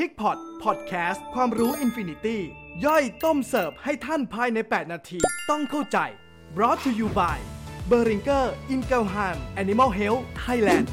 [0.00, 2.40] Pig Pot Podcast ความรู้ infinity
[2.84, 5.18] ย่อยต้มเสิร์ฟให้ท่านภายใน 8 นาที
[5.50, 5.98] ต้องเข้าใจ
[6.56, 7.38] brought to you by
[7.90, 8.44] b e r i n g e r
[8.74, 10.86] i n g e l h a m Animal Health Thailand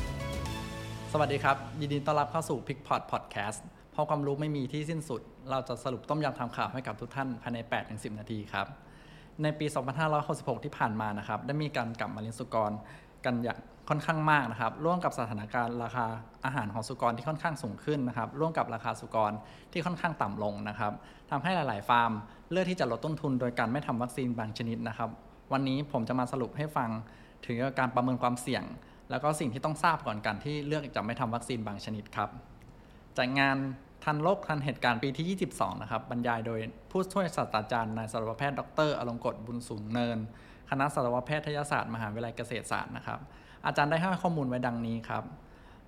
[1.11, 3.59] สวัสดีครับ ยินดีต้อนรับเข้าสู่ p i c p o t Podcast
[3.91, 7.57] เพราะความรู้ไม่มีที่สิ้นสุด เราจะสรุปต้มยำทำข่าวให้กับทุกท่านภายใน
[7.89, 8.67] 8-10 นาทีครับ
[9.43, 9.65] ในปี
[10.15, 12.71] 2566 ที่ผ่านมานะครับ ได้มีการกลับมาเลี้ยงสุกร
[13.25, 13.59] กันอย่าง
[13.89, 16.05] ค่อนข้างมากนะครับ ร่วมกับสถานการณ์ราคา
[16.45, 19.31] อาหารของสุกรที่ค่อนข้างสูงขึ้นนะครับ ร่วมกับราคาสุกร
[19.71, 20.91] ที่ค่อนข้างต่ำลงนะครับ
[21.31, 22.11] ทำให้หลาย ๆ ฟาร์ม
[22.51, 25.09] เลือกที่จะลดต้นทุนโดยการไม่ทำวัคซีนบางชนิดนะครับ
[25.51, 26.89] วันนี้ผมจะมาสรุปให้ฟัง
[27.45, 28.63] ถึงการประเมินความเสี่ยง
[29.09, 32.29] แล้วก็สิ่งที่ต้องทราบก่อนกันที่เลือกจะไม่ทำวัคซีนบางชนิดครับ
[33.17, 33.57] จากงาน
[34.03, 36.59] ทันโลกทันเหตุการณ์ปีที่ 22 นะครับ บรรยายโดย
[36.91, 40.17] ผู้ช่วยศาสตราจารย์นายสัตวแพทย์ดรอลงกฎบุญสูงเนิน
[40.73, 43.19] คณะสัตวแพทยศาสตร์มหาวิทยาลัยเกษตรศาสตร์นะครับ
[43.65, 45.23] อาจารย์ได้ให้ข้อมูลไว้ดังนี้ครับ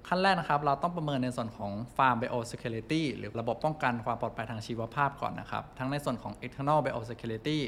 [0.08, 7.60] ขั้นแรกนะครับ เราต้องประเมินในส่วนของ Farm Biosecurity หรือระบบป้องกันความปลอดภัยทางชีวภาพก่อนนะครับ ทั้งในส่วนของ External Biosecurity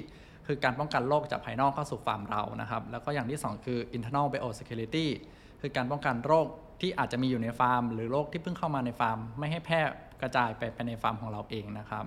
[0.48, 5.06] คือการป้องกันโรคจากภายนอกเข้าสู่ฟาร์มเรานะครับ แล้วก็อย่างที่ 2 คือ internal biosecurity
[5.62, 6.48] คือการป้องกันโรค
[6.82, 9.82] ที่อาจจะมีอยู่ในฟาร์ม หรือโรคที่เพิ่งเข้ามาในฟาร์ม ไม่ให้แพร่
[10.22, 12.06] กระจายไปไปในฟาร์มของเราเองนะครับ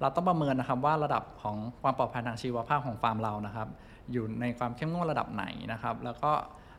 [0.00, 3.68] เราต้องประเมินนะครับว่าระดับของความปลอดภัยทางชีวภาพของฟาร์มเรานะครับ
[4.12, 6.30] อยู่ในความเข้มงวดระดับไหนนะครับ แล้วก็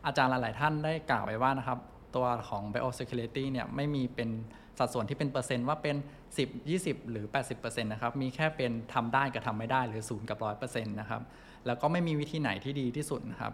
[0.06, 1.80] อาจารย์หลาย ๆ ท่านได้กล่าวไว้ว่านะครับ
[2.16, 4.30] ตัวของ biosecurity เนี่ยไม่มีเป็น
[4.78, 5.96] สัดส่วนที่เป็นเปอร์เซ็นต์ว่าเป็น
[6.36, 11.22] 10 20 หรือ 80%นะครับ มีแค่เป็นทำได้กับทำไม่ได้หรือ0กับ100%นะครับ
[11.66, 13.54] แล้วก็ไม่มีวิธีไหนที่ดีที่สุดนะครับ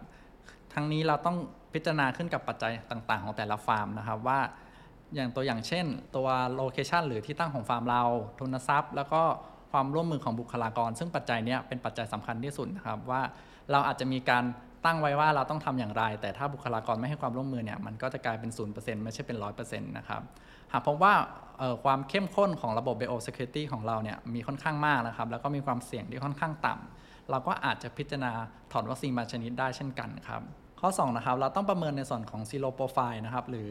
[0.74, 1.38] ทั้งนี้เราต้อง
[1.74, 4.40] พิจารณาขึ้นกับปัจจัยต่าง ๆ ของแต่ละฟาร์มนะครับว่า
[5.16, 8.04] อย่างตัวอย่างเช่น ตัว location หรือที่ตั้งของฟาร์มเรา
[8.40, 9.22] ทุนทรัพย์ แล้วก็
[9.72, 13.22] ความร่วมมือของบุคลากร ซึ่งปัจจัยนี้เป็นปัจจัยสำคัญที่สุดนะครับว่า
[13.72, 14.44] เราอาจจะมีการ
[14.86, 20.22] ตั้งไว้ว่าเราต้องทำอย่างไร แต่ถ้าบุคลากรไม่ให้ความร่วมมือเนี่ยมันก็จะกลายเป็น 0%ไม่ใช่เป็น 100%นะครับ
[20.72, 21.14] หากพบว่า
[21.84, 28.32] ความเข้มข้นของระบบ biosecurity ของเราเนี่ยมีค่อนข้างมากนะครับ แล้วก็มีความเสี่ยงที่ค่อนข้างต่ำเราก็อาจจะพิจารณา
[28.72, 30.42] ถอนวัคซีนบางชนิดได้เช่นกันครับ
[30.82, 33.70] ข้อ2นะครับเราต้องประเมินในส่วนของ zero profile นะครับหรือ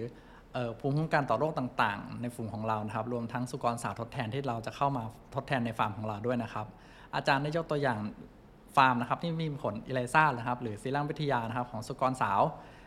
[0.81, 5.03] ภูมิคุ้มกันต่อโรคต่างๆ ในฝูงของเรานะครับ รวมทั้งสุกรสาวทดแทนที่เราจะเข้ามา
[5.35, 6.67] ทดแทนในฟาร์มของเราด้วยนะครับ
[7.15, 7.99] อาจารย์ได้ยกตัวอย่าง
[8.77, 12.41] ฟาร์มนะครับที่มีผล ELISA นะครับ หรือซีรั่มวิทยานะครับของสุกรสาว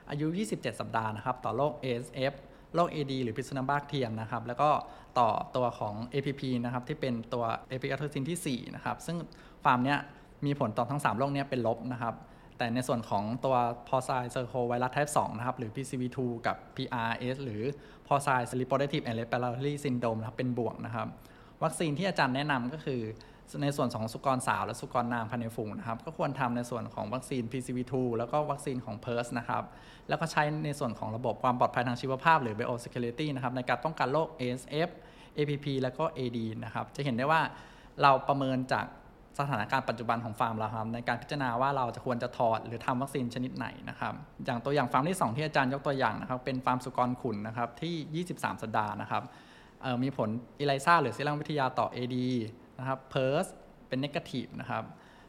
[0.10, 2.34] อายุ 27 สัปดาห์นะครับ ต่อโรค ASF
[2.76, 4.70] โรค AD หรือพิษสุนัขบ้าเทียมนะครับ แล้วก็
[5.20, 9.18] ต่อตัวของ APP นะครับ ที่เป็นตัว Apx toxin ที่ 4 นะครับ ซึ่ง
[9.64, 10.00] ฟาร์มเนี้ย
[10.46, 12.14] มีผลต่อทั้ง 3 โรคเนี้ยเป็นลบนะครับ
[12.64, 13.56] แต่ในส่วนของตัว
[13.88, 17.62] พอไซเซอร์โคไวรัส type 2 นะครับ หรือ PCV2 กับ PRRS หรือ
[18.08, 18.28] พอไซ
[18.62, 21.08] Reproductive and Respiratory Syndrome นะครับเป็นบวกนะครับ
[21.64, 23.02] วัคซีนที่อาจารย์แนะนำก็คือ
[23.62, 29.64] ในส่วนของสุกรสาวและสุกรนางภายในฝูงนะครับ ก็ควรทำในส่วนของวัคซีน PCV2 แล้วก็วัคซีนของ PERS นะครับ
[30.10, 34.90] แล้วก็ใช้ในส่วนของระบบความปลอดภัยทางชีวภาพ หรือ biosecurity นะครับในการป้องกันโรค ASF
[35.38, 37.42] APP แล้วก็ AD นะครับจะเห็นได้ว่า
[38.02, 38.86] เราประเมินจาก
[39.40, 44.14] สถานการณ์ปัจจุบันของฟาร์มเราครับในการพิจารณาว่าเราจะควรจะถอดหรือทำวัคซีนชนิดไหนนะครับ
[44.46, 49.24] อย่างตัวอย่างฟาร์มที่ 2 ที่อาจารย์ยกตัวอย่างนะครับเป็นฟาร์มสุกรขุนนะครับที่ 23 สัปดาห์นะครับ
[50.04, 50.30] มีผล
[50.60, 52.18] อิไลซ่าหรือเซรั่มวิทยาต่อ AD
[52.80, 53.48] นะครับ PERS
[53.88, 54.84] เป็น negative นะครับ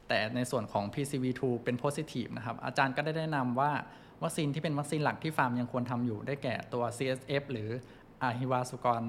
[0.09, 3.70] แต่ในส่วนของ PCV2 เป็น positive นะครับอาจารย์ก็ได้แนะนำว่า
[4.22, 7.69] วัคซีนที่เป็นวัคซีนหลักที่ฟาร์มยังควรทำอยู่ได้แก่ตัว CSF หรือ
[8.22, 9.03] อาฮิวาสุกร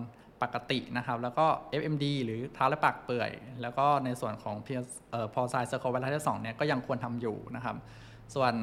[0.45, 1.45] ปกตินะครับ แล้วก็
[1.81, 4.55] FMD หรือเท้าและปากเปื่อย แล้วก็ในส่วนของ
[5.33, 7.75] พอไซเซอร์โคไวรัสที่2เนี่ยก็ยังควรทำอยู่นะครับ
[8.35, 8.53] ส่วน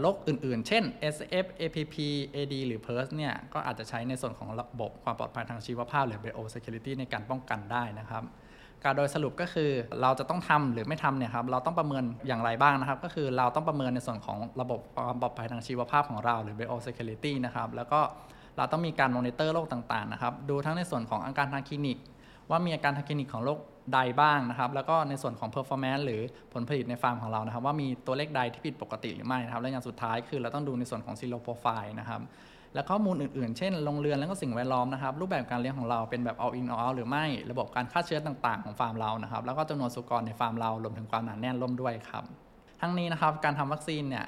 [0.00, 1.94] โรคอื่นๆ เช่น SF APP
[2.34, 8.24] AD หรือ PERS เนี่ยก็อาจจะใช้ในส่วนของระบบความปลอดภัยทางชีวภาพ หรือ biosecurity ในการป้องกันได้นะครับ
[8.84, 9.70] การโดยสรุปก็คือ
[10.02, 18.00] เราจะต้องทำหรือไม่ทำเนี่ยครับเราต้องประเมินอย่างไรบ้างนะครับ ก็คือเราต้องประเมินในส่วนของระบบความปลอดภัยทางชีวภาพของเราหรือ biosecurity นะครับแล้วก็
[18.56, 21.98] เราต้องมีการมอนิเตอร์โรคต่างๆนะครับ ดูทั้งในส่วนของอาการทางคลินิก
[22.50, 23.58] ว่ามีอาการทางคลินิกของโรค
[23.94, 26.20] ใดบ้างนะครับ แล้วก็ในส่วนของ performance หรือ
[26.52, 32.20] ผลผลิตในฟาร์มของเรานะครับ ว่ามีตัวเลขใดที่ผิดปกติหรือไม่นะครับ และอย่างสุดท้ายคือเราต้องดูในส่วนของ zero profile นะครับ
[32.74, 42.24] และข้อมูลอื่นๆ เช่น โรงเรือนแล้วก็สิ่งแวดล้อมนะครับ รูปแบบการเลี้ยงของเราเป็นแบบ all in all out หรือไม่ ระบบการฆ่าเชื้อต่างๆ ของฟาร์มเรานะครับ แล้วก็จำนวนสุกรในฟาร์มเรา รวมถึงความหนาแน่นร่วมด้วยครับ
[42.80, 44.24] ทั้งนี้นะครับ การทำวัคซีนเนี่ย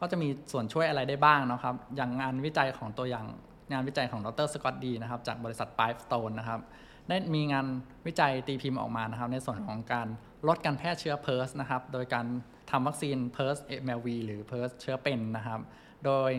[0.00, 3.26] ก็จะมีส่วนช่วยอะไรได้บ้างนะครับ อย่างงานวิจัยของตัวอย่าง
[3.72, 4.48] งานวิจัยของดร.
[4.52, 6.60] Scott Dee นะครับจากบริษัท Pipestone นะครับ
[7.08, 7.66] ได้มีงาน
[8.06, 10.08] วิจัยตีพิมพ์ออกมานะครับ ในส่วนของการ
[10.48, 12.26] ลดการแพร่เชื้อ PRRS นะครับโดยการ
[12.70, 15.60] ทำวัคซีนเพิร์สเอ MLV หรือ PRRS เชื้อเป็นนะครับ
[16.06, 16.30] โดย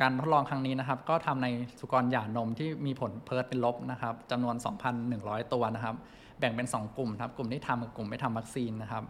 [0.00, 1.48] การทดลองครั้งนี้นะครับ ก็ทำใน
[1.80, 4.56] สุกรหย่านมที่มีผล PRRS เป็นลบนะครับจำนวน
[5.04, 5.94] 2,100 ตัวนะครับ
[6.38, 9.04] แบ่งเป็น 2 กลุ่มครับ กลุ่มที่ทำกับกลุ่มไม่ทำวัคซีนนะครับ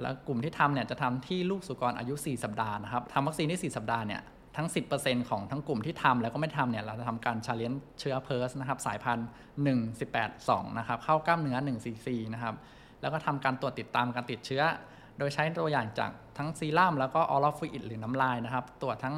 [0.00, 4.20] แล้วกลุ่มที่ทำเนี่ยจะทำที่ลูกสุกรอายุ 4 สัปดาห์นะครับทำวัคซีนที่4สัปดาห์เนี่ย
[4.56, 4.68] ทั้ง
[4.98, 9.28] 10%ของทั้งกลุ่มที่ทำแล้วก็ไม่ทำเนี่ยเราจะทำการ challenge เชื้อ PRRS นะครับสายพันธุ์
[9.64, 9.68] 1
[10.14, 12.54] 18 2นะครับเข้ากล้ามเนื้อ1 4 4นะครับ
[13.00, 14.62] แล้วก็ทำการตรวจติดตามการติดเชื้อ
[15.18, 19.16] โดยใช้ตัวอย่างจากทั้งซีรั่มแล้วก็ oral fluid หรือน้ำลายนะครับตรวจทั้ง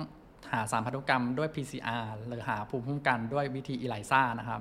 [0.52, 4.60] หาสารพันธุกรรมด้วย PCR หรือหาภูมิคุ้มกันด้วยวิธี ELISA นะครับ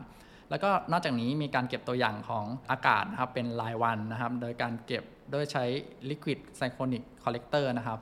[0.50, 5.66] แล้วก็นอกจากนี้มีการเก็บตัวอย่างของอากาศนะครับเป็นรายวันนะครับ โดยการเก็บโดยใช้
[6.10, 8.00] liquid cyclonic collector นะครับ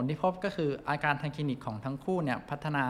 [0.00, 2.84] ลที่พบก็คืออาการทางคลินิกของทั้งคู่เนี่ยพัฒนา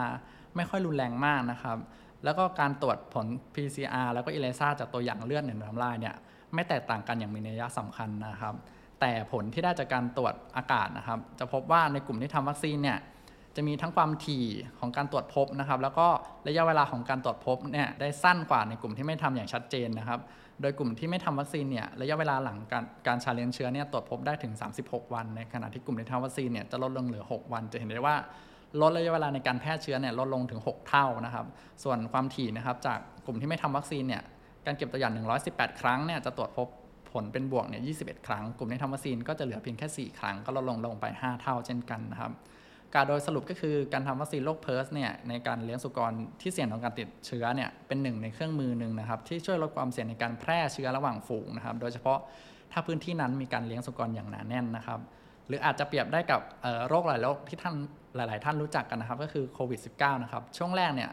[0.57, 1.79] ไม่ค่อยรุนแรงมากนะครับ
[2.25, 6.15] แล้วก็การตรวจผล PCR แล้วก็อิเลซ่าจากตัวอย่างเลือดในน้ำลายเนี่ย
[6.55, 8.55] ไม่แตกต่างกันอย่างมีนัยสำคัญนะครับ
[9.01, 12.99] แต่ผลที่ได้จากการตรวจอากาศนะครับ จะพบว่าในกลุ่มที่ทำวัคซีนเนี่ย
[13.57, 14.47] จะมีทั้งความถี่
[14.79, 16.07] ของการตรวจพบนะครับ แล้วก็
[16.49, 20.21] ระยะเวลาของการตรวจพบเนี่ยได้สั้นกว่าในกลุ่มที่ไม่ทำอย่างชัดเจนนะครับ
[20.61, 28.17] โดยกลุ่มที่ไม่ทำวัคซีนเนี่ยระยะเวลาหลังการการ challenge เชื้อเนี่ยตรวจพบได้ถึง 36 วัน ในขณะที่กลุ่มที่ทำวัคซีนเนี่ยจะลดลงเหลือ 6 วัน จะเห็นได้ว่า
[28.81, 31.47] ลดระยะเวลาในการแพร่เชื้อเนี่ยลดลงถึง 6 เท่านะครับ
[31.85, 34.23] ส่วนความถี่นะครับจากกลุ่มที่ไม่ทำวัคซีนเนี่ย
[34.67, 35.13] การเก็บตัวอย่าง
[35.47, 36.69] 118 ครั้งเนี่ยจะตรวจพบ
[37.13, 42.33] ผลเป็นบวกเนี่ย21 ครั้ง กลุ่มที่ทำวัคซีนก็จะเหลือเพียงแค่ 4 ครั้งก็ลดลงลงไป 5 เท่าเช่นกันนะครับ
[42.95, 52.19] การโดยสรุปก็คือการทำวัคซีนโรค PRRS เนี่ยในการเลี้ยงสุกรที่เสี่ยงต่อการติดเชื้อเนี่ยเป็นหนึ่งในเครื่องมือหนึ่งนะครับที่ช่วยลดความเสี่ยงในการแพร่เชื้อระหว่างฝูงนะครับโดยเฉพาะ
[52.73, 55.01] ถ้าพื้นที่นั้นมีการเลี้ยงสุกรอย่างหนาแน่นนะครับ
[55.49, 56.41] หรืออาจจะเปรียบได้กับ
[56.89, 57.75] โรคหลายโรคที่ท่าน
[58.17, 61.11] หลาย ๆ ท่านรู้จักกันนะครับก็คือโควิด -19 นะครับช่วงแรกเนี่ย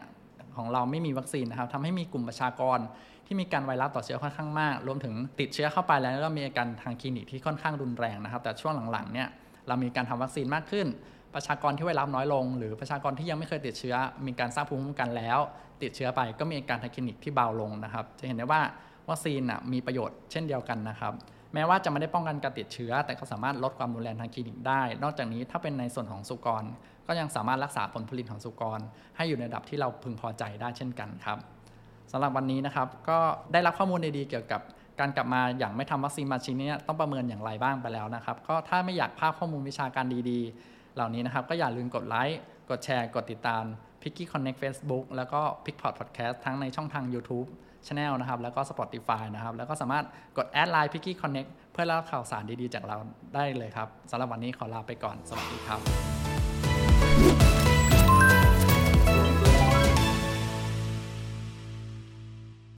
[0.56, 2.78] ของเราไม่มีวัคซีนนะครับทำให้มีกลุ่มประชากร
[3.26, 9.28] ที่มีการไวรัสต่อเชื้อค่อนข้างมาก รวมถึงติดเชื้อเข้าไปแล้วก็มีอาการทางคลินิกที่ค่อนข้างรุนแรงนะครับ แต่ช่วงหลัง ๆ เนี่ย
[9.68, 10.86] เรามีการทำวัคซีนมากขึ้น
[11.34, 13.96] ประชากรที่ไวรัสน้อยลง หรือประชากรที่ยังไม่เคยติดเชื้อ
[14.26, 15.38] มีการสร้างภูมิคุ้มกันแล้ว
[15.82, 18.60] ติดเชื้อไปก็มีการทางคลินิกที่เบาลงนะครับ จะเห็นได้ว่า
[19.08, 19.40] วัคซีน
[19.72, 21.12] มีประโยชน์เช่นเดียวกันนะครับ
[21.54, 26.64] แม้ว่าจะไม่ได้ป้องกันการติดเชื้อ แต่ก็สามารถลดความรุนแรงทางคลินิกได้ นอกจากนี้ถ้าเป็นในส่วนของสุกร
[27.06, 28.80] ก็ยังสามารถรักษาผลผลิตของสุกร
[29.16, 31.38] ให้อยู่ในระดับที่เราพึงพอใจได้เช่นกันครับ
[32.12, 33.18] สำหรับวันนี้นะครับก็
[33.52, 34.60] ได้รับข้อมูลดีๆเกี่ยวกับ
[35.00, 42.38] การกลับมาอย่างไม่ทำวัคซีนมาชิ้นนี้ต้องประเมินอย่างไรบ้างไปแล้วนะครับ ก็ถ้าไม่อยากพลาดข้อมูลวิชาการดีๆ เหล่านี้นะครับ ก็อย่าลืมกดไลค์
[42.70, 43.64] กดแชร์ กดติดตาม
[44.02, 45.94] p i c k y Connect Facebook แล้วก็ p i c k p o t
[46.00, 47.48] Podcast ทั้งในช่องทาง YouTube
[47.86, 50.04] Channel นะครับ แล้วก็ Spotify นะครับ แล้วก็สามารถ
[50.36, 52.96] กดแอดไลน์ p i c k y Connect เพื่อรับข่าวสารดีๆ จากเรา
[53.34, 56.23] ได้เลยครับสำหรับวันนี้ขอลาไปก่อน สวัสดีครับ